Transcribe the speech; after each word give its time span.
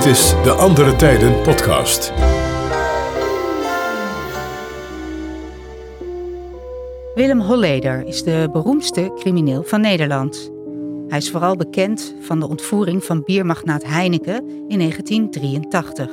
Dit 0.00 0.08
is 0.12 0.34
de 0.42 0.50
Andere 0.50 0.96
Tijden 0.96 1.42
podcast. 1.42 2.12
Willem 7.14 7.40
Holleder 7.40 8.06
is 8.06 8.22
de 8.22 8.48
beroemdste 8.52 9.12
crimineel 9.18 9.62
van 9.62 9.80
Nederland. 9.80 10.50
Hij 11.08 11.18
is 11.18 11.30
vooral 11.30 11.56
bekend 11.56 12.14
van 12.20 12.40
de 12.40 12.48
ontvoering 12.48 13.04
van 13.04 13.22
biermagnaat 13.24 13.84
Heineken 13.84 14.48
in 14.68 14.78
1983. 14.78 16.10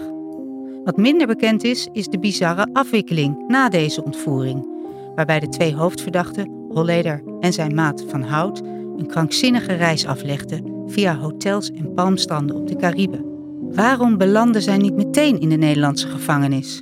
Wat 0.83 0.97
minder 0.97 1.27
bekend 1.27 1.63
is, 1.63 1.87
is 1.93 2.07
de 2.07 2.19
bizarre 2.19 2.69
afwikkeling 2.73 3.47
na 3.47 3.69
deze 3.69 4.03
ontvoering, 4.03 4.67
waarbij 5.15 5.39
de 5.39 5.49
twee 5.49 5.75
hoofdverdachten, 5.75 6.67
Holleder 6.69 7.23
en 7.39 7.53
zijn 7.53 7.75
maat 7.75 8.03
Van 8.07 8.21
Hout, 8.21 8.59
een 8.97 9.07
krankzinnige 9.07 9.73
reis 9.73 10.05
aflegden 10.05 10.83
via 10.87 11.17
hotels 11.17 11.71
en 11.71 11.93
palmstranden 11.93 12.55
op 12.55 12.67
de 12.67 12.75
Cariben. 12.75 13.36
Waarom 13.71 14.17
belanden 14.17 14.61
zij 14.61 14.77
niet 14.77 14.93
meteen 14.93 15.39
in 15.39 15.49
de 15.49 15.55
Nederlandse 15.55 16.07
gevangenis? 16.07 16.81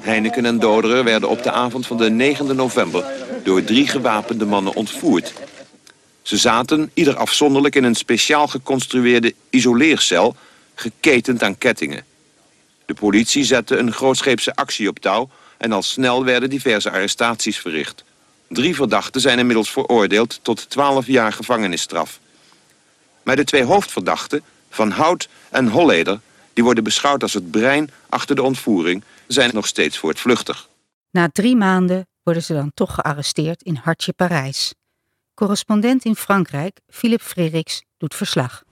Heineken 0.00 0.46
en 0.46 0.58
Doderer 0.58 1.04
werden 1.04 1.28
op 1.28 1.42
de 1.42 1.50
avond 1.50 1.86
van 1.86 1.96
de 1.96 2.10
9 2.10 2.56
november 2.56 3.04
door 3.44 3.64
drie 3.64 3.86
gewapende 3.86 4.44
mannen 4.46 4.74
ontvoerd. 4.74 5.32
Ze 6.22 6.36
zaten 6.36 6.90
ieder 6.94 7.16
afzonderlijk 7.16 7.74
in 7.74 7.84
een 7.84 7.94
speciaal 7.94 8.46
geconstrueerde 8.48 9.34
isoleercel, 9.50 10.36
geketend 10.74 11.42
aan 11.42 11.58
kettingen. 11.58 12.04
De 12.86 12.94
politie 12.94 13.44
zette 13.44 13.76
een 13.76 13.92
grootscheepse 13.92 14.54
actie 14.54 14.88
op 14.88 14.98
touw 14.98 15.28
en 15.58 15.72
al 15.72 15.82
snel 15.82 16.24
werden 16.24 16.50
diverse 16.50 16.90
arrestaties 16.90 17.58
verricht. 17.58 18.04
Drie 18.48 18.74
verdachten 18.74 19.20
zijn 19.20 19.38
inmiddels 19.38 19.70
veroordeeld 19.70 20.38
tot 20.42 20.70
12 20.70 21.06
jaar 21.06 21.32
gevangenisstraf. 21.32 22.20
Maar 23.22 23.36
de 23.36 23.44
twee 23.44 23.64
hoofdverdachten, 23.64 24.42
Van 24.72 24.90
Hout 24.90 25.28
en 25.50 25.68
Holleder... 25.68 26.20
die 26.52 26.64
worden 26.64 26.84
beschouwd 26.84 27.22
als 27.22 27.32
het 27.32 27.50
brein 27.50 27.90
achter 28.08 28.36
de 28.36 28.42
ontvoering... 28.42 29.04
zijn 29.26 29.50
nog 29.54 29.66
steeds 29.66 29.98
voortvluchtig. 29.98 30.68
Na 31.10 31.28
drie 31.32 31.56
maanden 31.56 32.06
worden 32.22 32.42
ze 32.42 32.52
dan 32.52 32.70
toch 32.74 32.94
gearresteerd 32.94 33.62
in 33.62 33.80
Hartje, 33.82 34.12
Parijs. 34.12 34.74
Correspondent 35.34 36.04
in 36.04 36.16
Frankrijk, 36.16 36.80
Philippe 36.88 37.24
Freriks, 37.24 37.82
doet 37.98 38.14
verslag. 38.14 38.62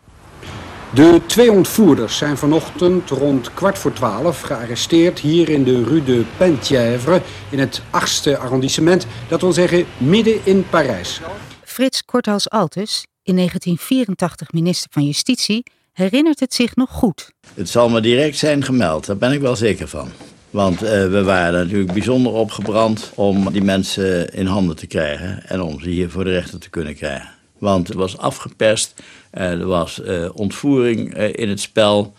De 0.94 1.20
twee 1.26 1.52
ontvoerders 1.52 2.16
zijn 2.16 2.36
vanochtend 2.36 3.10
rond 3.10 3.54
kwart 3.54 3.78
voor 3.78 3.92
twaalf 3.92 4.40
gearresteerd 4.40 5.18
hier 5.18 5.48
in 5.48 5.64
de 5.64 5.84
Rue 5.84 6.02
de 6.02 6.24
Penthièvre 6.36 7.22
in 7.50 7.58
het 7.58 7.80
8e 7.80 8.38
arrondissement, 8.38 9.06
dat 9.28 9.40
wil 9.40 9.52
zeggen 9.52 9.86
midden 9.98 10.40
in 10.44 10.68
Parijs. 10.68 11.20
Frits 11.64 12.04
Korthals-Altus, 12.04 13.06
in 13.22 13.36
1984 13.36 14.52
minister 14.52 14.90
van 14.92 15.04
Justitie, 15.04 15.62
herinnert 15.92 16.40
het 16.40 16.54
zich 16.54 16.76
nog 16.76 16.90
goed. 16.90 17.30
Het 17.54 17.68
zal 17.68 17.88
me 17.88 18.00
direct 18.00 18.36
zijn 18.36 18.64
gemeld, 18.64 19.06
daar 19.06 19.16
ben 19.16 19.32
ik 19.32 19.40
wel 19.40 19.56
zeker 19.56 19.88
van. 19.88 20.08
Want 20.50 20.82
uh, 20.82 20.88
we 20.88 21.22
waren 21.22 21.52
natuurlijk 21.52 21.92
bijzonder 21.92 22.32
opgebrand 22.32 23.10
om 23.14 23.52
die 23.52 23.62
mensen 23.62 24.34
in 24.34 24.46
handen 24.46 24.76
te 24.76 24.86
krijgen 24.86 25.42
en 25.46 25.60
om 25.60 25.80
ze 25.80 25.88
hier 25.88 26.10
voor 26.10 26.24
de 26.24 26.30
rechter 26.30 26.58
te 26.58 26.70
kunnen 26.70 26.94
krijgen. 26.94 27.28
Want 27.58 27.88
er 27.88 27.96
was 27.96 28.18
afgeperst, 28.18 28.94
uh, 29.34 29.50
er 29.50 29.66
was 29.66 30.00
uh, 30.04 30.28
ontvoering 30.32 31.14
in 31.14 31.48
het 31.48 31.60
spel, 31.60 32.14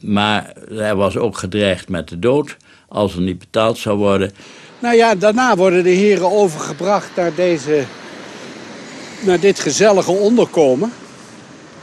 maar 0.00 0.52
er 0.70 0.96
was 0.96 1.16
ook 1.16 1.38
gedreigd 1.38 1.88
met 1.88 2.08
de 2.08 2.18
dood 2.18 2.56
als 2.88 3.14
er 3.14 3.20
niet 3.20 3.38
betaald 3.38 3.78
zou 3.78 3.98
worden. 3.98 4.32
Nou 4.78 4.96
ja, 4.96 5.14
daarna 5.14 5.56
worden 5.56 5.82
de 5.82 5.90
heren 5.90 6.32
overgebracht 6.32 7.10
naar, 7.16 7.34
deze, 7.34 7.84
naar 9.20 9.40
dit 9.40 9.58
gezellige 9.58 10.10
onderkomen. 10.10 10.92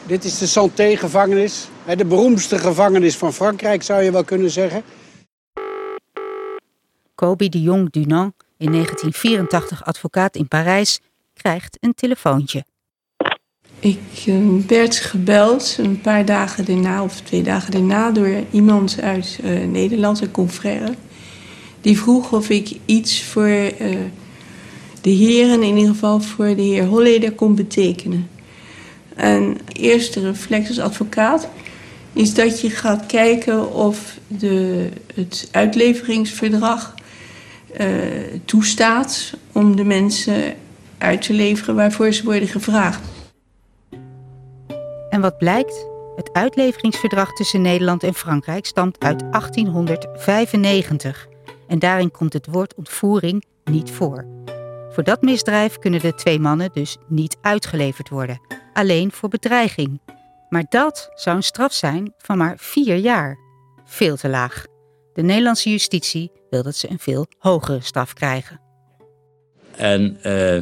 Dit 0.08 0.23
is 0.23 0.38
de 0.38 0.48
Santé-gevangenis, 0.48 1.68
de 1.97 2.06
beroemdste 2.06 2.58
gevangenis 2.58 3.18
van 3.18 3.34
Frankrijk 3.34 3.84
zou 3.84 4.03
je 4.03 4.12
wel 4.12 4.24
kunnen 4.24 4.52
zeggen. 4.52 4.84
Kobi 7.16 7.50
de 7.50 7.62
Jong 7.62 7.91
Dunant, 7.91 8.34
in 8.58 8.72
1984 8.72 9.86
advocaat 9.86 10.36
in 10.36 10.47
Parijs, 10.47 11.00
krijgt 11.34 11.78
een 11.80 11.94
telefoontje. 11.94 12.64
Ik 13.80 14.25
uh, 14.25 14.66
werd 14.68 14.96
gebeld 14.96 15.75
een 15.80 16.02
paar 16.02 16.25
dagen 16.25 16.66
daarna 16.66 17.03
of 17.03 17.22
twee 17.22 17.44
dagen 17.44 17.72
daarna 17.72 18.12
door 18.12 18.44
iemand 18.52 19.02
uit 19.02 19.40
uh, 19.44 19.66
Nederland, 19.66 20.22
een 20.22 20.31
confrère. 20.31 20.94
Die 21.81 22.00
vroeg 22.00 22.34
of 22.34 22.50
ik 22.50 22.78
iets 22.85 23.24
voor 23.24 23.47
uh, 23.47 23.97
de 25.02 25.09
heren, 25.09 25.64
in 25.64 25.75
ieder 25.75 25.94
geval 25.94 26.20
voor 26.20 26.56
de 26.56 26.62
heer 26.62 26.85
Holleder, 26.85 27.31
kon 27.31 27.56
betekenen. 27.56 28.33
En 29.16 29.57
eerste 29.74 30.19
reflex 30.19 30.68
als 30.68 30.79
advocaat 30.79 31.50
is 32.13 32.34
dat 32.34 32.62
je 32.62 32.69
gaat 32.69 33.06
kijken 33.06 33.74
of 33.74 34.18
de, 34.28 34.90
het 35.16 35.50
uitleveringsverdrag 35.51 36.94
uh, 37.79 37.88
toestaat 38.46 39.34
om 39.52 39.75
de 39.75 39.84
mensen 39.84 40.56
uit 40.97 41.22
te 41.22 41.34
leveren 41.34 41.75
waarvoor 41.75 42.12
ze 42.12 42.23
worden 42.23 42.47
gevraagd. 42.47 43.02
En 45.09 45.22
wat 45.22 45.38
blijkt? 45.38 45.88
Het 46.16 46.34
uitleveringsverdrag 46.34 47.34
tussen 47.34 47.62
Nederland 47.62 48.03
en 48.03 48.13
Frankrijk 48.13 48.66
stamt 48.66 49.00
uit 49.00 49.19
1895 49.19 51.28
en 51.68 51.79
daarin 51.79 52.12
komt 52.12 52.34
het 52.34 52.47
woord 52.47 52.75
ontvoering 52.75 53.44
niet 53.63 53.91
voor. 53.91 54.25
Voor 54.90 55.03
dat 55.03 55.22
misdrijf 55.22 55.79
kunnen 55.79 56.02
de 56.02 56.16
twee 56.16 56.40
mannen 56.40 56.69
dus 56.73 56.97
niet 57.07 57.38
uitgeleverd 57.41 58.09
worden, 58.09 58.41
alleen 58.73 59.11
voor 59.11 59.29
bedreiging. 59.29 60.01
Maar 60.50 60.66
dat 60.69 61.09
zou 61.13 61.35
een 61.35 61.44
straf 61.44 61.73
zijn 61.73 62.13
van 62.17 62.38
maar 62.38 62.56
vier 62.57 62.95
jaar. 62.95 63.38
Veel 63.85 64.16
te 64.16 64.29
laag. 64.29 64.66
De 65.13 65.22
Nederlandse 65.22 65.69
justitie 65.69 66.31
wil 66.50 66.63
dat 66.63 66.75
ze 66.75 66.89
een 66.89 67.00
veel 67.00 67.28
hogere 67.38 67.81
straf 67.81 68.13
krijgen. 68.13 68.59
En 69.75 70.17
uh, 70.25 70.61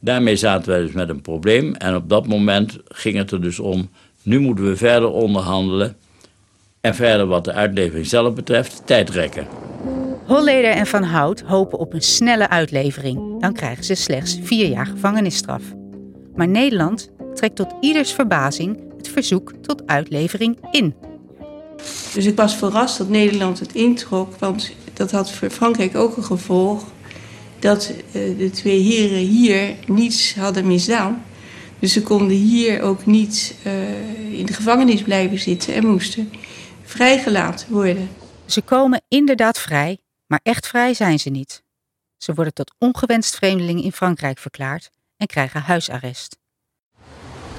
daarmee 0.00 0.36
zaten 0.36 0.68
wij 0.70 0.80
dus 0.80 0.92
met 0.92 1.08
een 1.08 1.22
probleem. 1.22 1.74
En 1.74 1.94
op 1.94 2.08
dat 2.08 2.26
moment 2.26 2.78
ging 2.84 3.16
het 3.16 3.30
er 3.30 3.42
dus 3.42 3.58
om, 3.58 3.90
nu 4.22 4.38
moeten 4.38 4.64
we 4.64 4.76
verder 4.76 5.10
onderhandelen. 5.10 5.96
En 6.80 6.94
verder 6.94 7.26
wat 7.26 7.44
de 7.44 7.52
uitlevering 7.52 8.06
zelf 8.06 8.34
betreft, 8.34 8.82
tijd 8.84 9.10
rekken. 9.10 9.46
Holleder 10.26 10.70
en 10.70 10.86
Van 10.86 11.02
Hout 11.02 11.40
hopen 11.40 11.78
op 11.78 11.92
een 11.92 12.02
snelle 12.02 12.48
uitlevering. 12.48 13.40
Dan 13.40 13.52
krijgen 13.52 13.84
ze 13.84 13.94
slechts 13.94 14.38
vier 14.42 14.68
jaar 14.68 14.86
gevangenisstraf. 14.86 15.62
Maar 16.34 16.48
Nederland 16.48 17.10
trekt 17.34 17.56
tot 17.56 17.74
ieders 17.80 18.12
verbazing 18.12 18.80
het 18.96 19.08
verzoek 19.08 19.52
tot 19.62 19.86
uitlevering 19.86 20.58
in. 20.70 20.94
Dus 22.14 22.26
ik 22.26 22.36
was 22.36 22.56
verrast 22.56 22.98
dat 22.98 23.08
Nederland 23.08 23.58
het 23.58 23.72
introk, 23.72 24.36
want 24.36 24.72
dat 24.92 25.10
had 25.10 25.30
voor 25.30 25.50
Frankrijk 25.50 25.96
ook 25.96 26.16
een 26.16 26.24
gevolg 26.24 26.84
dat 27.58 27.92
de 28.12 28.50
twee 28.52 28.80
heren 28.80 29.18
hier 29.18 29.74
niets 29.86 30.34
hadden 30.34 30.66
misdaan. 30.66 31.24
Dus 31.78 31.92
ze 31.92 32.02
konden 32.02 32.36
hier 32.36 32.82
ook 32.82 33.06
niet 33.06 33.54
uh, 33.66 34.38
in 34.38 34.46
de 34.46 34.52
gevangenis 34.52 35.02
blijven 35.02 35.38
zitten 35.38 35.74
en 35.74 35.86
moesten 35.86 36.32
vrijgelaten 36.84 37.72
worden. 37.72 38.08
Ze 38.46 38.62
komen 38.62 39.02
inderdaad 39.08 39.58
vrij, 39.58 39.98
maar 40.26 40.40
echt 40.42 40.66
vrij 40.66 40.94
zijn 40.94 41.18
ze 41.18 41.30
niet. 41.30 41.62
Ze 42.16 42.34
worden 42.34 42.54
tot 42.54 42.74
ongewenst 42.78 43.36
vreemdeling 43.36 43.82
in 43.82 43.92
Frankrijk 43.92 44.38
verklaard 44.38 44.90
en 45.16 45.26
krijgen 45.26 45.60
huisarrest. 45.60 46.38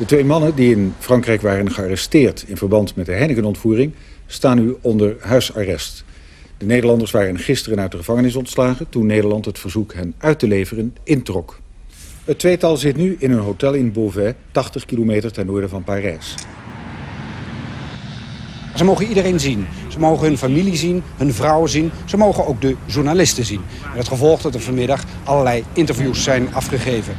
De 0.01 0.07
twee 0.07 0.25
mannen 0.25 0.55
die 0.55 0.75
in 0.75 0.93
Frankrijk 0.99 1.41
waren 1.41 1.71
gearresteerd 1.71 2.43
in 2.47 2.57
verband 2.57 2.95
met 2.95 3.05
de 3.05 3.11
Heineken-ontvoering 3.11 3.93
staan 4.25 4.59
nu 4.59 4.75
onder 4.81 5.15
huisarrest. 5.19 6.03
De 6.57 6.65
Nederlanders 6.65 7.11
waren 7.11 7.39
gisteren 7.39 7.79
uit 7.79 7.91
de 7.91 7.97
gevangenis 7.97 8.35
ontslagen 8.35 8.89
toen 8.89 9.05
Nederland 9.05 9.45
het 9.45 9.59
verzoek 9.59 9.93
hen 9.93 10.13
uit 10.17 10.39
te 10.39 10.47
leveren 10.47 10.95
introk. 11.03 11.59
Het 12.25 12.39
tweetal 12.39 12.77
zit 12.77 12.95
nu 12.95 13.15
in 13.19 13.31
een 13.31 13.39
hotel 13.39 13.73
in 13.73 13.91
Beauvais, 13.91 14.33
80 14.51 14.85
kilometer 14.85 15.31
ten 15.31 15.45
noorden 15.45 15.69
van 15.69 15.83
Parijs. 15.83 16.35
Ze 18.75 18.83
mogen 18.83 19.05
iedereen 19.05 19.39
zien. 19.39 19.67
Ze 19.87 19.99
mogen 19.99 20.27
hun 20.27 20.37
familie 20.37 20.75
zien, 20.75 21.03
hun 21.17 21.33
vrouwen 21.33 21.69
zien. 21.69 21.91
Ze 22.05 22.17
mogen 22.17 22.45
ook 22.45 22.61
de 22.61 22.75
journalisten 22.85 23.45
zien. 23.45 23.61
Met 23.87 23.97
het 23.97 24.07
gevolg 24.07 24.41
dat 24.41 24.53
er 24.53 24.61
vanmiddag 24.61 25.03
allerlei 25.23 25.63
interviews 25.73 26.23
zijn 26.23 26.53
afgegeven. 26.53 27.15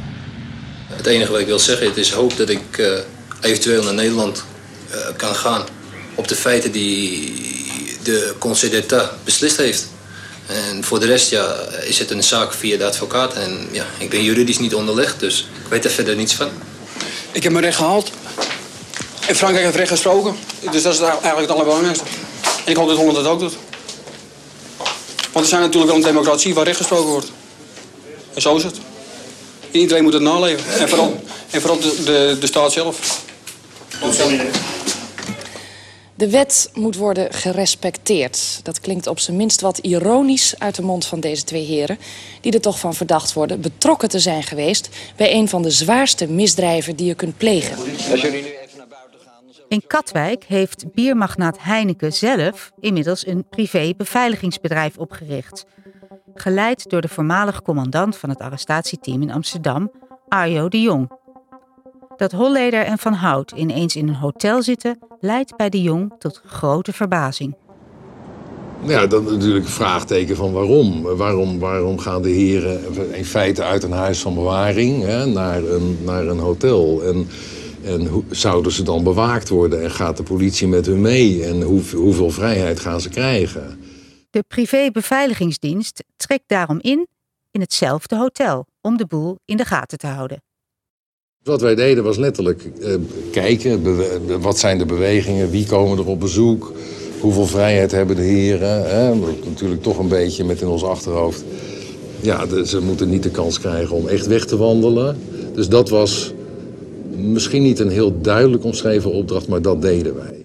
Het 0.95 1.05
enige 1.05 1.31
wat 1.31 1.39
ik 1.39 1.45
wil 1.45 1.59
zeggen, 1.59 1.87
het 1.87 1.97
is 1.97 2.11
hoop 2.11 2.37
dat 2.37 2.49
ik 2.49 2.77
uh, 2.77 2.99
eventueel 3.41 3.83
naar 3.83 3.93
Nederland 3.93 4.43
uh, 4.91 4.97
kan 5.17 5.35
gaan 5.35 5.65
op 6.15 6.27
de 6.27 6.35
feiten 6.35 6.71
die 6.71 7.41
de 8.03 8.33
Conseil 8.39 8.71
d'État 8.71 9.23
beslist 9.23 9.57
heeft. 9.57 9.87
En 10.47 10.83
voor 10.83 10.99
de 10.99 11.05
rest 11.05 11.29
ja, 11.29 11.55
is 11.83 11.99
het 11.99 12.11
een 12.11 12.23
zaak 12.23 12.53
via 12.53 12.77
de 12.77 12.85
advocaat. 12.85 13.33
En 13.33 13.67
ja, 13.71 13.85
ik 13.97 14.09
ben 14.09 14.23
juridisch 14.23 14.59
niet 14.59 14.75
onderlegd, 14.75 15.19
dus 15.19 15.47
ik 15.63 15.69
weet 15.69 15.85
er 15.85 15.91
verder 15.91 16.15
niets 16.15 16.33
van. 16.33 16.49
Ik 17.31 17.43
heb 17.43 17.51
mijn 17.51 17.63
recht 17.63 17.77
gehaald. 17.77 18.11
In 19.27 19.35
Frankrijk 19.35 19.65
heeft 19.65 19.77
recht 19.77 19.89
gesproken. 19.89 20.35
Dus 20.71 20.81
dat 20.81 20.93
is 20.93 20.99
eigenlijk 20.99 21.39
het 21.39 21.49
allerbelangrijkste. 21.49 22.03
En 22.65 22.71
ik 22.71 22.77
hoop 22.77 22.87
dat 22.87 22.97
Holland 22.97 23.15
dat 23.15 23.25
ook 23.25 23.39
doet. 23.39 23.53
Want 25.31 25.45
we 25.45 25.51
zijn 25.51 25.61
natuurlijk 25.61 25.91
wel 25.91 26.01
een 26.01 26.07
democratie 26.07 26.53
waar 26.53 26.65
recht 26.65 26.77
gesproken 26.77 27.09
wordt. 27.09 27.31
En 28.33 28.41
zo 28.41 28.55
is 28.55 28.63
het. 28.63 28.75
Iedereen 29.73 30.03
moet 30.03 30.13
het 30.13 30.21
naleven. 30.21 30.79
En 30.79 30.89
vooral, 30.89 31.21
en 31.51 31.61
vooral 31.61 31.79
de, 31.79 32.03
de, 32.05 32.37
de 32.39 32.47
staat 32.47 32.71
zelf. 32.71 33.21
De 36.15 36.29
wet 36.29 36.69
moet 36.73 36.95
worden 36.95 37.33
gerespecteerd. 37.33 38.59
Dat 38.63 38.79
klinkt 38.79 39.07
op 39.07 39.19
zijn 39.19 39.37
minst 39.37 39.61
wat 39.61 39.77
ironisch 39.77 40.55
uit 40.57 40.75
de 40.75 40.81
mond 40.81 41.05
van 41.05 41.19
deze 41.19 41.43
twee 41.43 41.65
heren... 41.65 41.97
die 42.41 42.51
er 42.51 42.61
toch 42.61 42.79
van 42.79 42.93
verdacht 42.93 43.33
worden 43.33 43.61
betrokken 43.61 44.09
te 44.09 44.19
zijn 44.19 44.43
geweest... 44.43 44.89
bij 45.15 45.33
een 45.33 45.49
van 45.49 45.61
de 45.61 45.71
zwaarste 45.71 46.27
misdrijven 46.27 46.95
die 46.95 47.07
je 47.07 47.15
kunt 47.15 47.37
plegen. 47.37 47.77
Als 48.11 48.21
jullie 48.21 48.41
nu 48.41 48.47
even 48.47 48.77
naar 48.77 48.87
buiten 48.87 49.19
gaan... 49.25 49.43
In 49.67 49.83
Katwijk 49.87 50.43
heeft 50.47 50.93
biermagnaat 50.93 51.57
Heineken 51.59 52.13
zelf 52.13 52.71
inmiddels 52.79 53.27
een 53.27 53.45
privé 53.49 53.93
beveiligingsbedrijf 53.97 54.97
opgericht. 54.97 55.65
Geleid 56.35 56.89
door 56.89 57.01
de 57.01 57.07
voormalig 57.07 57.61
commandant 57.61 58.17
van 58.17 58.29
het 58.29 58.39
arrestatieteam 58.39 59.21
in 59.21 59.31
Amsterdam, 59.31 59.91
Arjo 60.27 60.69
de 60.69 60.81
Jong. 60.81 61.11
Dat 62.17 62.31
Holleder 62.31 62.83
en 62.83 62.97
Van 62.97 63.13
Hout 63.13 63.51
ineens 63.51 63.95
in 63.95 64.07
een 64.07 64.15
hotel 64.15 64.61
zitten, 64.61 64.99
leidt 65.19 65.55
bij 65.55 65.69
de 65.69 65.81
Jong 65.81 66.13
tot 66.19 66.41
grote 66.45 66.93
verbazing. 66.93 67.55
Ja, 68.85 69.07
dan 69.07 69.23
natuurlijk 69.23 69.65
het 69.65 69.73
vraagteken 69.73 70.35
van 70.35 70.51
waarom. 70.51 71.01
Waarom, 71.01 71.59
waarom 71.59 71.99
gaan 71.99 72.21
de 72.21 72.29
heren 72.29 72.79
in 73.11 73.25
feite 73.25 73.63
uit 73.63 73.83
een 73.83 73.91
huis 73.91 74.21
van 74.21 74.33
bewaring 74.33 75.03
hè, 75.03 75.25
naar, 75.25 75.63
een, 75.63 75.97
naar 76.05 76.27
een 76.27 76.39
hotel? 76.39 77.03
En, 77.03 77.27
en 77.83 78.07
hoe, 78.07 78.23
zouden 78.29 78.71
ze 78.71 78.83
dan 78.83 79.03
bewaakt 79.03 79.49
worden? 79.49 79.83
En 79.83 79.91
gaat 79.91 80.17
de 80.17 80.23
politie 80.23 80.67
met 80.67 80.85
hun 80.85 81.01
mee? 81.01 81.45
En 81.45 81.61
hoe, 81.61 81.81
hoeveel 81.95 82.29
vrijheid 82.29 82.79
gaan 82.79 83.01
ze 83.01 83.09
krijgen? 83.09 83.82
De 84.33 84.43
privébeveiligingsdienst 84.47 86.03
trekt 86.15 86.43
daarom 86.47 86.79
in 86.81 87.07
in 87.51 87.61
hetzelfde 87.61 88.15
hotel 88.15 88.65
om 88.81 88.97
de 88.97 89.05
boel 89.05 89.37
in 89.45 89.57
de 89.57 89.65
gaten 89.65 89.97
te 89.97 90.07
houden. 90.07 90.43
Wat 91.43 91.61
wij 91.61 91.75
deden 91.75 92.03
was 92.03 92.17
letterlijk 92.17 92.69
uh, 92.79 92.95
kijken, 93.31 94.41
wat 94.41 94.59
zijn 94.59 94.77
de 94.77 94.85
bewegingen, 94.85 95.49
wie 95.49 95.65
komen 95.65 95.97
er 95.97 96.07
op 96.07 96.19
bezoek, 96.19 96.73
hoeveel 97.19 97.45
vrijheid 97.45 97.91
hebben 97.91 98.15
de 98.15 98.21
heren. 98.21 98.89
Hè? 98.89 99.15
Natuurlijk 99.45 99.81
toch 99.81 99.97
een 99.97 100.07
beetje 100.07 100.43
met 100.43 100.61
in 100.61 100.67
ons 100.67 100.83
achterhoofd. 100.83 101.43
Ja, 102.21 102.63
ze 102.65 102.81
moeten 102.81 103.09
niet 103.09 103.23
de 103.23 103.31
kans 103.31 103.59
krijgen 103.59 103.95
om 103.95 104.07
echt 104.07 104.25
weg 104.25 104.45
te 104.45 104.57
wandelen. 104.57 105.17
Dus 105.53 105.69
dat 105.69 105.89
was 105.89 106.33
misschien 107.15 107.63
niet 107.63 107.79
een 107.79 107.89
heel 107.89 108.21
duidelijk 108.21 108.63
omschreven 108.63 109.11
opdracht, 109.11 109.47
maar 109.47 109.61
dat 109.61 109.81
deden 109.81 110.15
wij. 110.15 110.42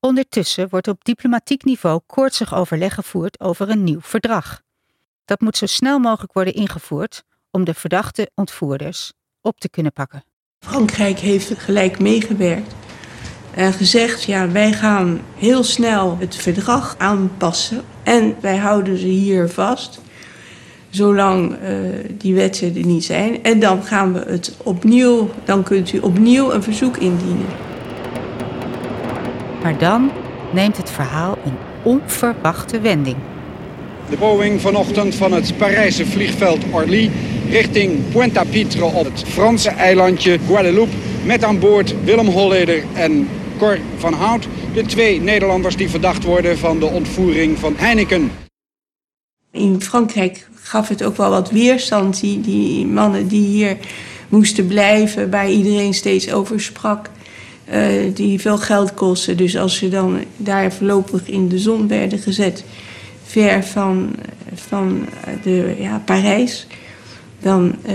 Ondertussen 0.00 0.68
wordt 0.68 0.88
op 0.88 1.04
diplomatiek 1.04 1.64
niveau 1.64 2.00
koortsig 2.06 2.54
overleg 2.54 2.94
gevoerd 2.94 3.40
over 3.40 3.70
een 3.70 3.84
nieuw 3.84 4.00
verdrag. 4.00 4.62
Dat 5.24 5.40
moet 5.40 5.56
zo 5.56 5.66
snel 5.66 5.98
mogelijk 5.98 6.32
worden 6.32 6.54
ingevoerd 6.54 7.22
om 7.50 7.64
de 7.64 7.74
verdachte 7.74 8.30
ontvoerders 8.34 9.12
op 9.40 9.60
te 9.60 9.68
kunnen 9.68 9.92
pakken. 9.92 10.24
Frankrijk 10.58 11.18
heeft 11.18 11.58
gelijk 11.58 11.98
meegewerkt 11.98 12.74
en 13.54 13.72
gezegd: 13.72 14.22
ja, 14.22 14.50
wij 14.50 14.72
gaan 14.72 15.20
heel 15.34 15.64
snel 15.64 16.18
het 16.18 16.36
verdrag 16.36 16.94
aanpassen 16.98 17.84
en 18.02 18.36
wij 18.40 18.56
houden 18.56 18.98
ze 18.98 19.06
hier 19.06 19.48
vast 19.48 20.00
zolang 20.90 21.62
uh, 21.62 21.78
die 22.18 22.34
wetten 22.34 22.76
er 22.76 22.86
niet 22.86 23.04
zijn. 23.04 23.42
En 23.42 23.60
dan 23.60 23.82
gaan 23.82 24.12
we 24.12 24.18
het 24.18 24.56
opnieuw, 24.62 25.30
dan 25.44 25.62
kunt 25.62 25.92
u 25.92 25.98
opnieuw 25.98 26.52
een 26.52 26.62
verzoek 26.62 26.96
indienen. 26.96 27.69
Maar 29.62 29.78
dan 29.78 30.10
neemt 30.52 30.76
het 30.76 30.90
verhaal 30.90 31.38
een 31.44 31.56
onverwachte 31.82 32.80
wending. 32.80 33.16
De 34.10 34.16
Boeing 34.16 34.60
vanochtend 34.60 35.14
van 35.14 35.32
het 35.32 35.56
Parijse 35.56 36.06
vliegveld 36.06 36.64
Orly 36.70 37.10
richting 37.48 38.10
Pointe-à-Pitre 38.12 38.84
op 38.84 39.04
het 39.04 39.22
Franse 39.28 39.68
eilandje 39.68 40.38
Guadeloupe. 40.46 40.92
Met 41.24 41.44
aan 41.44 41.58
boord 41.58 42.04
Willem 42.04 42.26
Holleder 42.26 42.82
en 42.94 43.28
Cor 43.58 43.78
van 43.96 44.12
Hout. 44.12 44.48
De 44.74 44.86
twee 44.86 45.20
Nederlanders 45.20 45.76
die 45.76 45.90
verdacht 45.90 46.24
worden 46.24 46.58
van 46.58 46.78
de 46.78 46.86
ontvoering 46.86 47.58
van 47.58 47.74
Heineken. 47.76 48.30
In 49.52 49.80
Frankrijk 49.82 50.48
gaf 50.54 50.88
het 50.88 51.04
ook 51.04 51.16
wel 51.16 51.30
wat 51.30 51.50
weerstand. 51.50 52.20
Die, 52.20 52.40
die 52.40 52.86
mannen 52.86 53.28
die 53.28 53.46
hier 53.46 53.76
moesten 54.28 54.66
blijven, 54.66 55.30
waar 55.30 55.50
iedereen 55.50 55.94
steeds 55.94 56.32
over 56.32 56.60
sprak. 56.60 57.10
Uh, 57.72 58.14
die 58.14 58.40
veel 58.40 58.58
geld 58.58 58.94
kosten. 58.94 59.36
Dus 59.36 59.56
als 59.56 59.76
ze 59.76 59.88
dan 59.88 60.18
daar 60.36 60.72
voorlopig 60.72 61.28
in 61.28 61.48
de 61.48 61.58
zon 61.58 61.88
werden 61.88 62.18
gezet, 62.18 62.64
ver 63.24 63.64
van, 63.64 64.14
van 64.54 65.06
de, 65.42 65.76
ja, 65.78 66.02
Parijs, 66.04 66.66
dan 67.40 67.74
uh, 67.86 67.94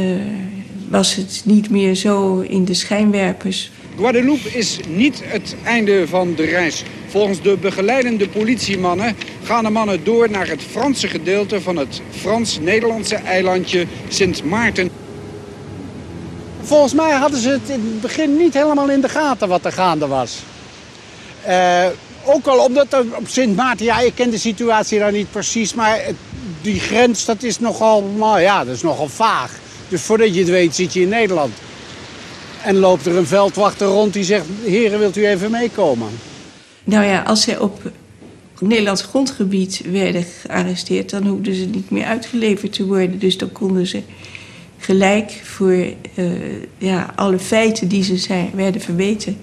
was 0.90 1.16
het 1.16 1.42
niet 1.46 1.70
meer 1.70 1.96
zo 1.96 2.40
in 2.40 2.66
de 2.66 2.74
schijnwerpers. 2.74 3.72
Guadeloupe 3.98 4.50
is 4.50 4.80
niet 4.88 5.22
het 5.24 5.56
einde 5.64 6.08
van 6.08 6.34
de 6.36 6.46
reis. 6.46 6.84
Volgens 7.08 7.42
de 7.42 7.58
begeleidende 7.62 8.28
politiemannen 8.28 9.16
gaan 9.44 9.64
de 9.64 9.70
mannen 9.70 10.04
door 10.04 10.30
naar 10.30 10.48
het 10.48 10.62
Franse 10.62 11.08
gedeelte 11.08 11.62
van 11.62 11.78
het 11.78 12.02
Frans-Nederlandse 12.10 13.16
eilandje 13.16 13.86
Sint 14.08 14.44
Maarten. 14.44 14.90
Volgens 16.66 16.94
mij 16.94 17.12
hadden 17.12 17.40
ze 17.40 17.50
het 17.50 17.70
in 17.70 17.80
het 17.80 18.02
begin 18.02 18.38
niet 18.38 18.54
helemaal 18.54 18.90
in 18.90 19.02
de 19.02 19.10
gaten 19.10 19.48
wat 19.48 19.66
er 19.66 19.72
gaande 19.72 20.08
was. 20.08 20.40
Uh, 21.48 21.86
ook 22.24 22.48
al 22.48 22.66
omdat 22.66 22.94
op 22.94 23.28
Sint 23.28 23.56
Maarten, 23.56 23.86
ja, 23.86 24.00
ik 24.00 24.16
ken 24.16 24.30
de 24.30 24.38
situatie 24.38 25.00
daar 25.00 25.12
niet 25.12 25.32
precies, 25.32 25.74
maar 25.74 26.00
die 26.62 26.80
grens 26.80 27.26
dat 27.26 27.44
is 27.44 27.60
nogal, 27.60 28.02
nou 28.02 28.40
ja, 28.40 28.64
dat 28.64 28.76
is 28.76 28.82
nogal 28.82 29.08
vaag. 29.08 29.52
Dus 29.90 30.02
voordat 30.02 30.34
je 30.34 30.40
het 30.40 30.50
weet 30.50 30.76
zit 30.76 30.94
je 30.94 31.02
in 31.02 31.10
Nederland. 31.10 31.54
En 32.64 32.76
loopt 32.76 33.06
er 33.06 33.18
een 33.18 33.28
veldwachter 33.28 33.88
rond 33.88 34.14
die 34.14 34.24
zegt, 34.24 34.46
heren 34.64 35.00
wilt 35.00 35.18
u 35.18 35.28
even 35.28 35.52
meekomen? 35.52 36.10
Nou 36.84 37.06
ja, 37.06 37.22
als 37.22 37.42
zij 37.42 37.58
op 37.58 37.92
Nederlands 38.60 39.02
grondgebied 39.02 39.82
werden 39.92 40.24
gearresteerd, 40.24 41.10
dan 41.10 41.26
hoefden 41.26 41.56
ze 41.56 41.66
niet 41.66 41.90
meer 41.90 42.06
uitgeleverd 42.06 42.74
te 42.74 42.86
worden. 42.86 43.20
Dus 43.20 43.38
dan 43.38 43.52
konden 43.52 43.88
ze 43.88 44.02
gelijk 44.86 45.32
voor 45.32 45.72
uh, 46.16 46.64
ja, 46.78 47.14
alle 47.16 47.40
feiten 47.40 47.88
die 47.88 48.04
ze 48.04 48.18
zijn, 48.18 48.52
werden 48.54 48.82
verweten, 48.82 49.40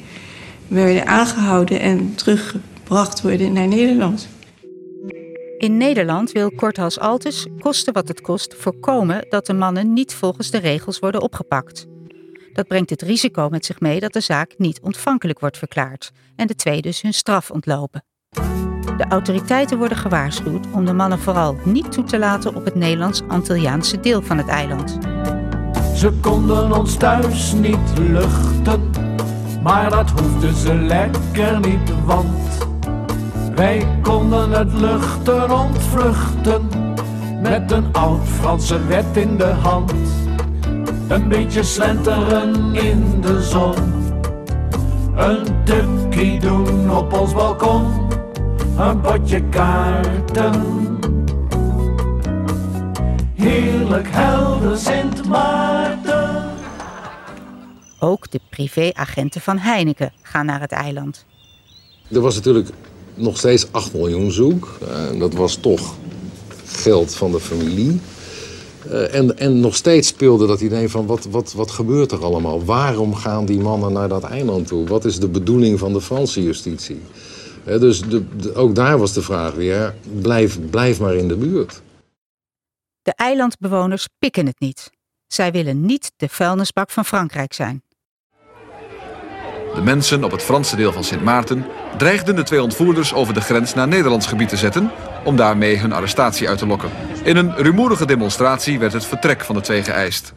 werden 0.69 1.07
aangehouden 1.07 1.81
en 1.81 2.15
teruggebracht 2.15 3.23
worden 3.23 3.53
naar 3.53 3.69
Nederland. 3.69 4.29
In 5.59 5.77
Nederland 5.77 6.33
wil 6.33 6.51
Korthals 6.51 6.99
Altus, 6.99 7.47
koste 7.59 7.93
wat 7.93 8.09
het 8.09 8.21
kost, 8.21 8.55
voorkomen 8.55 9.27
dat 9.29 9.47
de 9.47 9.53
mannen 9.53 9.93
niet 9.93 10.15
volgens 10.15 10.51
de 10.51 10.59
regels 10.59 10.99
worden 10.99 11.23
opgepakt. 11.23 11.87
Dat 12.53 12.67
brengt 12.67 12.91
het 12.91 13.03
risico 13.03 13.49
met 13.49 13.65
zich 13.65 13.81
mee 13.81 14.01
dat 14.01 14.13
de 14.13 14.21
zaak 14.21 14.55
niet 14.57 14.81
ontvankelijk 14.81 15.41
wordt 15.41 15.59
verklaard 15.59 16.11
en 16.37 16.47
de 16.47 16.55
twee 16.55 16.83
dus 16.83 17.03
hun 17.03 17.15
straf 17.15 17.51
ontlopen. 17.51 18.05
De 18.97 19.05
autoriteiten 19.09 19.79
worden 19.79 19.97
gewaarschuwd 19.97 20.67
om 20.73 20.85
de 20.85 20.93
mannen 20.93 21.19
vooral 21.19 21.57
niet 21.65 21.93
toe 21.93 22.05
te 22.05 22.19
laten 22.19 22.55
op 22.55 22.65
het 22.65 22.75
Nederlands-Antilliaanse 22.75 24.01
deel 24.01 24.23
van 24.23 24.39
het 24.39 24.49
eiland. 24.49 24.99
Ze 26.03 26.13
konden 26.21 26.73
ons 26.73 26.95
thuis 26.95 27.53
niet 27.53 27.99
luchten, 27.99 28.91
maar 29.63 29.91
dat 29.91 30.11
hoefden 30.11 30.55
ze 30.55 30.75
lekker 30.75 31.61
niet, 31.61 31.93
want 32.05 32.67
wij 33.55 33.87
konden 34.01 34.51
het 34.51 34.73
luchten 34.73 35.51
ontvluchten 35.51 36.69
met 37.43 37.73
een 37.73 37.85
oud 37.93 38.21
Franse 38.25 38.87
wet 38.87 39.17
in 39.17 39.37
de 39.37 39.53
hand. 39.63 39.93
Een 41.09 41.29
beetje 41.29 41.63
slenteren 41.63 42.75
in 42.75 43.21
de 43.21 43.43
zon, 43.43 43.75
een 45.17 45.45
tukkie 45.65 46.41
doen 46.41 46.97
op 46.97 47.13
ons 47.21 47.33
balkon, 47.33 47.87
een 48.77 49.01
potje 49.01 49.43
kaarten. 49.43 50.82
Heerlijk 53.43 54.09
helder 54.11 54.79
Sint 54.79 55.29
Maarten. 55.29 56.51
Ook 57.99 58.31
de 58.31 58.41
privéagenten 58.51 59.41
van 59.41 59.59
Heineken 59.59 60.13
gaan 60.23 60.47
naar 60.47 60.61
het 60.61 60.73
eiland. 60.73 61.25
Er 62.11 62.21
was 62.21 62.35
natuurlijk 62.35 62.69
nog 63.15 63.37
steeds 63.37 63.73
8 63.73 63.95
miljoen 63.95 64.31
zoek. 64.31 64.79
Uh, 64.83 65.19
dat 65.21 65.35
was 65.35 65.57
toch 65.57 65.95
geld 66.65 67.15
van 67.15 67.31
de 67.31 67.41
familie. 67.41 68.01
Uh, 68.87 69.15
en, 69.15 69.39
en 69.39 69.61
nog 69.61 69.75
steeds 69.75 70.09
speelde 70.09 70.47
dat 70.47 70.61
idee 70.61 70.89
van 70.89 71.07
wat, 71.07 71.27
wat, 71.31 71.53
wat 71.53 71.71
gebeurt 71.71 72.13
er 72.13 72.25
allemaal? 72.25 72.65
Waarom 72.65 73.15
gaan 73.15 73.45
die 73.45 73.61
mannen 73.61 73.93
naar 73.93 74.09
dat 74.09 74.23
eiland 74.23 74.67
toe? 74.67 74.87
Wat 74.87 75.05
is 75.05 75.19
de 75.19 75.29
bedoeling 75.29 75.79
van 75.79 75.93
de 75.93 76.01
Franse 76.01 76.43
justitie? 76.43 77.01
Uh, 77.69 77.81
dus 77.81 78.01
de, 78.01 78.23
de, 78.37 78.55
ook 78.55 78.75
daar 78.75 78.99
was 78.99 79.13
de 79.13 79.23
vraag 79.23 79.55
weer, 79.55 79.95
blijf, 80.21 80.59
blijf 80.71 81.01
maar 81.01 81.15
in 81.15 81.29
de 81.29 81.37
buurt. 81.37 81.83
De 83.03 83.13
eilandbewoners 83.15 84.09
pikken 84.19 84.47
het 84.47 84.61
niet. 84.61 84.91
Zij 85.27 85.53
willen 85.53 85.87
niet 85.87 86.13
de 86.17 86.29
vuilnisbak 86.29 86.91
van 86.91 87.05
Frankrijk 87.05 87.53
zijn. 87.53 87.83
De 89.75 89.81
mensen 89.83 90.25
op 90.25 90.31
het 90.31 90.43
Franse 90.43 90.77
deel 90.77 90.93
van 90.93 91.05
Sint 91.05 91.23
Maarten 91.23 91.67
dreigden 91.97 92.37
de 92.37 92.43
twee 92.43 92.63
ontvoerders 92.63 93.15
over 93.15 93.35
de 93.35 93.41
grens 93.41 93.75
naar 93.75 93.89
Nederlands 93.89 94.27
gebied 94.27 94.49
te 94.49 94.57
zetten 94.57 94.91
om 95.25 95.37
daarmee 95.37 95.79
hun 95.79 95.93
arrestatie 95.93 96.49
uit 96.49 96.59
te 96.59 96.67
lokken. 96.67 96.91
In 97.25 97.37
een 97.37 97.57
rumoerige 97.57 98.07
demonstratie 98.07 98.79
werd 98.79 98.93
het 98.93 99.05
vertrek 99.05 99.41
van 99.41 99.55
de 99.55 99.61
twee 99.61 99.83
geëist. 99.83 100.33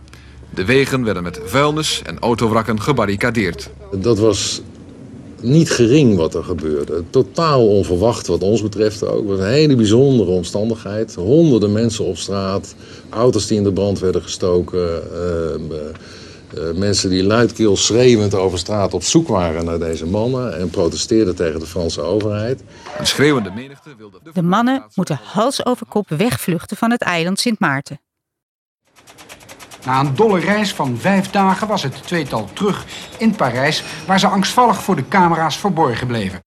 De 0.49 0.65
wegen 0.65 1.03
werden 1.03 1.23
met 1.23 1.39
vuilnis 1.43 2.01
en 2.01 2.19
autowrakken 2.19 2.81
gebarricadeerd. 2.81 3.69
Dat 3.91 4.19
was 4.19 4.61
niet 5.41 5.71
gering 5.71 6.15
wat 6.15 6.33
er 6.33 6.43
gebeurde. 6.43 7.03
Totaal 7.09 7.67
onverwacht 7.67 8.27
wat 8.27 8.41
ons 8.41 8.61
betreft 8.61 9.03
ook. 9.03 9.19
Het 9.19 9.27
was 9.27 9.39
een 9.39 9.53
hele 9.53 9.75
bijzondere 9.75 10.31
omstandigheid. 10.31 11.15
Honderden 11.15 11.71
mensen 11.71 12.05
op 12.05 12.17
straat, 12.17 12.75
auto's 13.09 13.47
die 13.47 13.57
in 13.57 13.63
de 13.63 13.73
brand 13.73 13.99
werden 13.99 14.21
gestoken. 14.21 15.03
Uh, 15.13 15.77
uh, 16.57 16.71
mensen 16.75 17.09
die 17.09 17.23
luidkeels 17.23 17.85
schreeuwend 17.85 18.35
over 18.35 18.57
straat 18.57 18.93
op 18.93 19.03
zoek 19.03 19.27
waren 19.27 19.65
naar 19.65 19.79
deze 19.79 20.05
mannen 20.05 20.57
en 20.57 20.69
protesteerden 20.69 21.35
tegen 21.35 21.59
de 21.59 21.65
Franse 21.65 22.01
overheid. 22.01 22.63
Een 22.97 23.07
schreeuwende 23.07 23.51
menigte 23.51 23.89
wilde... 23.97 24.19
De 24.33 24.43
mannen 24.43 24.85
moeten 24.93 25.19
hals 25.23 25.65
over 25.65 25.85
kop 25.85 26.09
wegvluchten 26.09 26.77
van 26.77 26.91
het 26.91 27.01
eiland 27.01 27.39
Sint 27.39 27.59
Maarten. 27.59 27.99
Na 29.85 29.99
een 29.99 30.15
dolle 30.15 30.39
reis 30.39 30.73
van 30.73 30.97
vijf 30.97 31.29
dagen 31.29 31.67
was 31.67 31.83
het 31.83 32.03
tweetal 32.03 32.49
terug 32.53 32.85
in 33.17 33.35
Parijs, 33.35 33.83
waar 34.07 34.19
ze 34.19 34.27
angstvallig 34.27 34.83
voor 34.83 34.95
de 34.95 35.07
camera's 35.07 35.57
verborgen 35.57 36.07
bleven. 36.07 36.43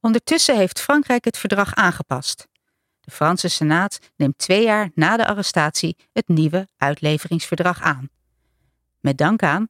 Ondertussen 0.00 0.56
heeft 0.56 0.80
Frankrijk 0.80 1.24
het 1.24 1.38
verdrag 1.38 1.74
aangepast. 1.74 2.48
De 3.00 3.10
Franse 3.10 3.48
Senaat 3.48 3.98
neemt 4.16 4.38
twee 4.38 4.62
jaar 4.62 4.90
na 4.94 5.16
de 5.16 5.26
arrestatie 5.26 5.96
het 6.12 6.28
nieuwe 6.28 6.68
uitleveringsverdrag 6.76 7.80
aan. 7.82 8.08
Met 9.00 9.18
dank 9.18 9.42
aan 9.42 9.68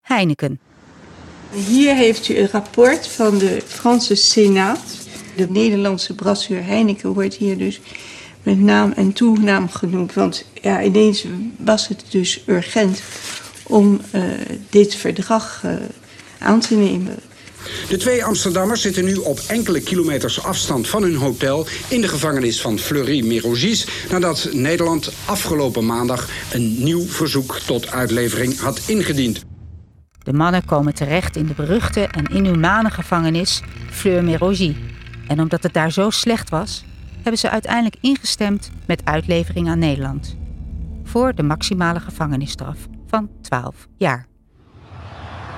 Heineken. 0.00 0.60
Hier 1.50 1.94
heeft 1.94 2.28
u 2.28 2.38
een 2.38 2.50
rapport 2.50 3.08
van 3.08 3.38
de 3.38 3.62
Franse 3.66 4.14
Senaat. 4.14 5.06
De 5.36 5.50
Nederlandse 5.50 6.14
brasserie 6.14 6.62
Heineken 6.62 7.12
wordt 7.12 7.34
hier 7.34 7.58
dus 7.58 7.80
met 8.44 8.60
naam 8.60 8.92
en 8.92 9.12
toenaam 9.12 9.68
genoemd. 9.68 10.14
Want 10.14 10.44
ja, 10.62 10.82
ineens 10.82 11.24
was 11.56 11.88
het 11.88 12.04
dus 12.10 12.42
urgent 12.46 13.02
om 13.62 14.00
uh, 14.14 14.22
dit 14.70 14.94
verdrag 14.94 15.62
uh, 15.64 15.72
aan 16.38 16.60
te 16.60 16.74
nemen. 16.74 17.16
De 17.88 17.96
twee 17.96 18.24
Amsterdammers 18.24 18.80
zitten 18.80 19.04
nu 19.04 19.14
op 19.14 19.38
enkele 19.46 19.80
kilometers 19.80 20.42
afstand 20.42 20.88
van 20.88 21.02
hun 21.02 21.14
hotel 21.14 21.66
in 21.88 22.00
de 22.00 22.08
gevangenis 22.08 22.60
van 22.60 22.78
Fleury-Mérogis 22.78 23.86
nadat 24.10 24.48
Nederland 24.52 25.12
afgelopen 25.24 25.86
maandag 25.86 26.28
een 26.52 26.84
nieuw 26.84 27.06
verzoek 27.06 27.58
tot 27.58 27.90
uitlevering 27.90 28.58
had 28.58 28.80
ingediend. 28.86 29.44
De 30.22 30.32
mannen 30.32 30.64
komen 30.64 30.94
terecht 30.94 31.36
in 31.36 31.46
de 31.46 31.54
beruchte 31.54 32.00
en 32.00 32.24
inhumane 32.24 32.90
gevangenis 32.90 33.62
Fleur-Mérogis. 33.90 34.74
En 35.26 35.40
omdat 35.40 35.62
het 35.62 35.72
daar 35.72 35.92
zo 35.92 36.10
slecht 36.10 36.50
was, 36.50 36.84
hebben 37.24 37.38
ze 37.38 37.50
uiteindelijk 37.50 37.96
ingestemd 38.00 38.70
met 38.86 39.04
uitlevering 39.04 39.68
aan 39.68 39.78
Nederland. 39.78 40.36
Voor 41.04 41.34
de 41.34 41.42
maximale 41.42 42.00
gevangenisstraf 42.00 42.76
van 43.06 43.28
12 43.40 43.88
jaar. 43.96 44.26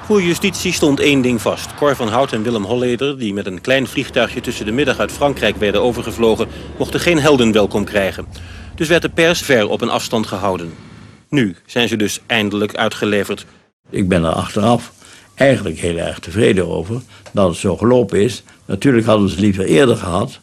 Voor 0.05 0.23
justitie 0.23 0.73
stond 0.73 1.01
één 1.01 1.21
ding 1.21 1.41
vast. 1.41 1.75
Cor 1.75 1.97
van 1.97 2.09
Hout 2.09 2.33
en 2.33 2.43
Willem 2.43 2.65
Holleder, 2.65 3.19
die 3.19 3.35
met 3.35 3.47
een 3.47 3.61
klein 3.61 3.87
vliegtuigje 3.87 4.41
tussen 4.41 4.67
de 4.67 4.73
middag 4.73 4.99
uit 4.99 5.13
Frankrijk 5.13 5.57
werden 5.57 5.83
overgevlogen, 5.83 6.49
mochten 6.79 7.01
geen 7.01 7.19
helden 7.19 7.53
welkom 7.53 7.85
krijgen. 7.85 8.27
Dus 8.75 8.89
werd 8.89 9.03
de 9.03 9.09
pers 9.09 9.41
ver 9.41 9.69
op 9.69 9.81
een 9.81 9.91
afstand 9.91 10.27
gehouden. 10.27 10.73
Nu 11.29 11.57
zijn 11.67 11.89
ze 11.89 11.97
dus 11.97 12.21
eindelijk 12.27 12.77
uitgeleverd. 12.77 13.47
Ik 13.91 14.09
ben 14.09 14.25
er 14.25 14.33
achteraf 14.33 14.93
eigenlijk 15.35 15.79
heel 15.79 15.97
erg 15.97 16.19
tevreden 16.19 16.69
over 16.69 17.01
dat 17.33 17.49
het 17.49 17.57
zo 17.57 17.77
gelopen 17.77 18.23
is. 18.23 18.43
Natuurlijk 18.65 19.07
hadden 19.07 19.29
ze 19.29 19.35
het 19.35 19.45
liever 19.45 19.65
eerder 19.65 19.97
gehad. 19.97 20.41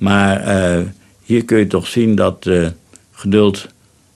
Maar 0.00 0.48
uh, 0.78 0.86
hier 1.22 1.44
kun 1.44 1.58
je 1.58 1.66
toch 1.66 1.86
zien 1.86 2.14
dat 2.14 2.46
uh, 2.46 2.68
geduld 3.10 3.66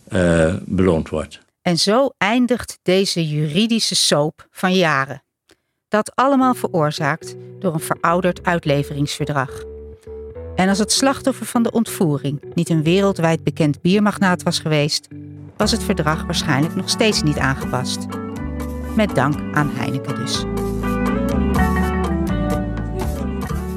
uh, 0.09 0.55
beloond 0.61 1.09
wordt. 1.09 1.41
En 1.63 1.79
zo 1.79 2.11
eindigt 2.19 2.79
deze 2.83 3.29
juridische 3.29 3.95
soap 3.95 4.47
van 4.51 4.75
jaren. 4.75 5.23
Dat 5.89 6.13
allemaal 6.15 6.55
veroorzaakt 6.55 7.35
door 7.59 7.75
een 7.75 7.81
verouderd 7.81 8.45
uitleveringsverdrag. 8.45 9.63
En 10.57 10.69
als 10.69 10.79
het 10.79 10.93
slachtoffer 10.93 11.47
van 11.47 11.63
de 11.63 11.71
ontvoering 11.71 12.43
niet 12.55 12.69
een 12.69 12.83
wereldwijd 12.83 13.45
bekend 13.45 13.81
biermagnaat 13.81 14.43
was 14.43 14.59
geweest, 14.59 15.09
was 15.57 15.71
het 15.71 15.83
verdrag 15.83 16.25
waarschijnlijk 16.25 16.75
nog 16.75 16.91
steeds 16.91 17.23
niet 17.23 17.39
aangepast. 17.39 18.07
Met 18.97 19.15
dank 19.15 19.57
aan 19.57 19.71
Heineken 19.75 20.15
dus. 20.15 20.45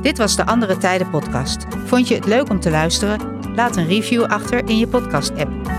Dit 0.08 0.18
was 0.18 0.36
de 0.36 0.46
Andere 0.46 0.78
Tijden 0.78 1.10
podcast. 1.10 1.66
Vond 1.86 2.08
je 2.08 2.16
het 2.16 2.26
leuk 2.26 2.50
om 2.50 2.60
te 2.60 2.70
luisteren? 2.70 3.20
Laat 3.56 3.76
een 3.76 3.88
review 3.88 4.24
achter 4.24 4.70
in 4.70 4.78
je 4.78 4.88
podcast-app 4.88 5.77